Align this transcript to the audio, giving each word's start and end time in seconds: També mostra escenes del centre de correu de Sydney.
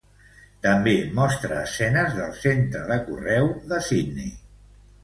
També 0.65 0.93
mostra 1.19 1.59
escenes 1.67 2.17
del 2.17 2.35
centre 2.41 2.85
de 2.89 2.99
correu 3.11 3.55
de 3.75 3.85
Sydney. 3.91 4.35